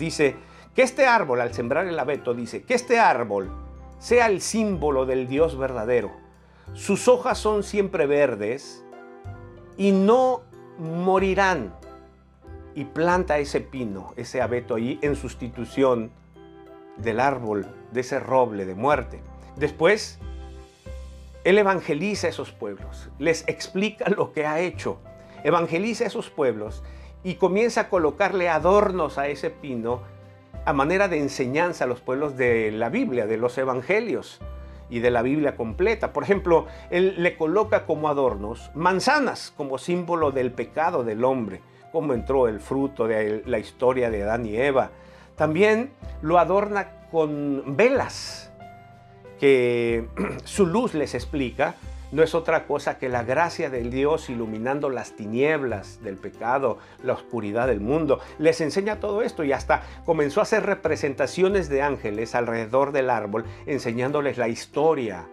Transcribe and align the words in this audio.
Dice 0.00 0.34
que 0.74 0.80
este 0.80 1.06
árbol, 1.06 1.42
al 1.42 1.52
sembrar 1.52 1.86
el 1.86 1.98
abeto, 1.98 2.32
dice 2.32 2.62
que 2.62 2.72
este 2.72 2.98
árbol 2.98 3.52
sea 3.98 4.28
el 4.28 4.40
símbolo 4.40 5.04
del 5.04 5.28
Dios 5.28 5.58
verdadero. 5.58 6.10
Sus 6.72 7.06
hojas 7.06 7.36
son 7.36 7.62
siempre 7.62 8.06
verdes 8.06 8.82
y 9.76 9.92
no 9.92 10.40
morirán. 10.78 11.74
Y 12.74 12.86
planta 12.86 13.38
ese 13.40 13.60
pino, 13.60 14.14
ese 14.16 14.40
abeto 14.40 14.76
ahí 14.76 14.98
en 15.02 15.16
sustitución 15.16 16.10
del 16.96 17.20
árbol, 17.20 17.66
de 17.92 18.00
ese 18.00 18.20
roble 18.20 18.64
de 18.64 18.74
muerte. 18.74 19.20
Después, 19.56 20.18
Él 21.44 21.58
evangeliza 21.58 22.28
a 22.28 22.30
esos 22.30 22.52
pueblos, 22.52 23.10
les 23.18 23.46
explica 23.48 24.08
lo 24.08 24.32
que 24.32 24.46
ha 24.46 24.60
hecho, 24.60 24.98
evangeliza 25.44 26.04
a 26.04 26.06
esos 26.06 26.30
pueblos 26.30 26.82
y 27.22 27.34
comienza 27.34 27.82
a 27.82 27.88
colocarle 27.88 28.48
adornos 28.48 29.18
a 29.18 29.28
ese 29.28 29.50
pino 29.50 30.02
a 30.64 30.72
manera 30.72 31.08
de 31.08 31.18
enseñanza 31.18 31.84
a 31.84 31.86
los 31.86 32.00
pueblos 32.00 32.36
de 32.36 32.70
la 32.70 32.88
Biblia, 32.88 33.26
de 33.26 33.36
los 33.36 33.56
evangelios 33.58 34.40
y 34.88 35.00
de 35.00 35.10
la 35.10 35.22
Biblia 35.22 35.56
completa. 35.56 36.12
Por 36.12 36.22
ejemplo, 36.22 36.66
él 36.90 37.14
le 37.18 37.36
coloca 37.36 37.86
como 37.86 38.08
adornos 38.08 38.70
manzanas 38.74 39.52
como 39.56 39.78
símbolo 39.78 40.32
del 40.32 40.52
pecado 40.52 41.04
del 41.04 41.24
hombre, 41.24 41.60
como 41.92 42.12
entró 42.12 42.48
el 42.48 42.60
fruto 42.60 43.06
de 43.06 43.42
la 43.46 43.58
historia 43.58 44.10
de 44.10 44.22
Adán 44.22 44.46
y 44.46 44.56
Eva. 44.56 44.90
También 45.36 45.92
lo 46.22 46.38
adorna 46.38 47.06
con 47.10 47.76
velas, 47.76 48.52
que 49.38 50.06
su 50.44 50.66
luz 50.66 50.94
les 50.94 51.14
explica 51.14 51.74
no 52.12 52.22
es 52.22 52.34
otra 52.34 52.66
cosa 52.66 52.98
que 52.98 53.08
la 53.08 53.22
gracia 53.22 53.70
del 53.70 53.90
Dios 53.90 54.30
iluminando 54.30 54.90
las 54.90 55.12
tinieblas 55.12 56.02
del 56.02 56.16
pecado, 56.16 56.78
la 57.02 57.12
oscuridad 57.12 57.68
del 57.68 57.80
mundo. 57.80 58.20
Les 58.38 58.60
enseña 58.60 59.00
todo 59.00 59.22
esto 59.22 59.44
y 59.44 59.52
hasta 59.52 59.82
comenzó 60.04 60.40
a 60.40 60.42
hacer 60.42 60.64
representaciones 60.64 61.68
de 61.68 61.82
ángeles 61.82 62.34
alrededor 62.34 62.92
del 62.92 63.10
árbol, 63.10 63.44
enseñándoles 63.66 64.38
la 64.38 64.48
historia 64.48 65.28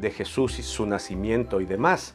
de 0.00 0.10
Jesús 0.10 0.58
y 0.58 0.62
su 0.62 0.86
nacimiento 0.86 1.60
y 1.60 1.66
demás. 1.66 2.14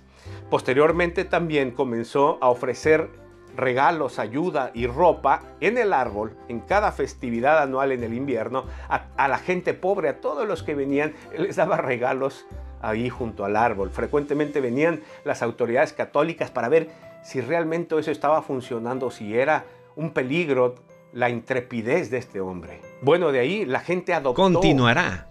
Posteriormente 0.50 1.26
también 1.26 1.72
comenzó 1.72 2.38
a 2.42 2.50
ofrecer 2.50 3.10
regalos, 3.56 4.20
ayuda 4.20 4.72
y 4.74 4.88
ropa 4.88 5.42
en 5.62 5.78
el 5.78 5.94
árbol, 5.94 6.36
en 6.50 6.60
cada 6.60 6.92
festividad 6.92 7.62
anual 7.62 7.92
en 7.92 8.04
el 8.04 8.14
invierno, 8.14 8.66
a, 8.90 9.28
la 9.28 9.38
gente 9.38 9.74
pobre, 9.74 10.10
a 10.10 10.20
todos 10.20 10.48
los 10.48 10.64
que 10.64 10.76
venían, 10.76 11.14
les 11.38 11.56
daba 11.56 11.78
regalos 11.78 12.46
ahí 12.82 13.10
junto 13.10 13.46
al 13.46 13.56
árbol. 13.56 13.90
Frecuentemente 13.90 14.62
venían 14.62 15.02
las 15.24 15.42
autoridades 15.42 15.94
católicas 15.94 16.52
para 16.52 16.70
ver 16.70 16.90
si 17.24 17.42
realmente 17.42 17.98
eso 17.98 18.12
estaba 18.12 18.42
funcionando, 18.42 19.10
si 19.12 19.38
era 19.38 19.66
un 19.96 20.12
peligro 20.12 20.76
la 21.14 21.30
intrepidez 21.30 22.12
de 22.12 22.18
este 22.18 22.42
hombre. 22.42 22.82
Bueno, 23.02 23.32
de 23.32 23.40
ahí 23.40 23.66
la 23.66 23.80
gente 23.80 24.14
adoptó. 24.14 24.44
Continuará 24.44 25.28